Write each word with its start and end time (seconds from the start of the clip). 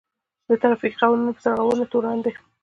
د 0.47 0.49
ټرافيکي 0.61 0.97
قوانينو 1.01 1.35
په 1.35 1.41
سرغړونه 1.45 1.85
تورن 1.91 2.17
دی. 2.25 2.33